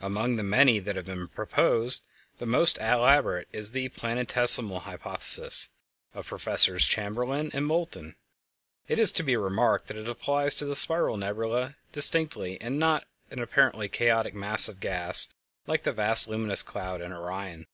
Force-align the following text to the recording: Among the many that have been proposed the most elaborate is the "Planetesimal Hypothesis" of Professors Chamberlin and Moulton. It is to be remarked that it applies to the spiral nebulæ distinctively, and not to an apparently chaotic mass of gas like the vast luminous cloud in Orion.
Among 0.00 0.36
the 0.36 0.44
many 0.44 0.78
that 0.78 0.94
have 0.94 1.06
been 1.06 1.26
proposed 1.26 2.04
the 2.38 2.46
most 2.46 2.78
elaborate 2.78 3.48
is 3.50 3.72
the 3.72 3.88
"Planetesimal 3.88 4.82
Hypothesis" 4.82 5.70
of 6.14 6.28
Professors 6.28 6.86
Chamberlin 6.86 7.50
and 7.52 7.66
Moulton. 7.66 8.14
It 8.86 9.00
is 9.00 9.10
to 9.10 9.24
be 9.24 9.36
remarked 9.36 9.88
that 9.88 9.96
it 9.96 10.06
applies 10.06 10.54
to 10.54 10.66
the 10.66 10.76
spiral 10.76 11.16
nebulæ 11.16 11.74
distinctively, 11.90 12.60
and 12.60 12.78
not 12.78 13.08
to 13.28 13.32
an 13.32 13.42
apparently 13.42 13.88
chaotic 13.88 14.34
mass 14.36 14.68
of 14.68 14.78
gas 14.78 15.30
like 15.66 15.82
the 15.82 15.90
vast 15.92 16.28
luminous 16.28 16.62
cloud 16.62 17.00
in 17.02 17.12
Orion. 17.12 17.66